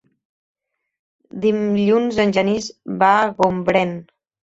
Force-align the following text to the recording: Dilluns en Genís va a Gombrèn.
Dilluns 1.45 2.19
en 2.25 2.35
Genís 2.41 2.73
va 3.07 3.15
a 3.23 3.33
Gombrèn. 3.41 3.99